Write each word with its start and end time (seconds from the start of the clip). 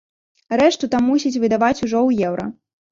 Рэшту 0.61 0.89
там 0.95 1.07
мусяць 1.11 1.41
выдаваць 1.45 1.79
ужо 1.85 1.91
ў 2.07 2.27
еўра. 2.33 2.53